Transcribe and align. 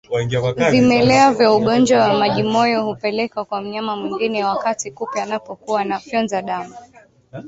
Vimelea 0.71 1.33
vya 1.33 1.53
ugonjwa 1.53 1.99
wa 2.07 2.13
majimoyo 2.19 2.85
hupelekwa 2.85 3.45
kwa 3.45 3.61
mnyama 3.61 3.95
mwingine 3.95 4.43
wakati 4.45 4.91
kupe 4.91 5.21
anapokuwa 5.21 5.81
anafyonza 5.81 6.41
damu 6.41 6.75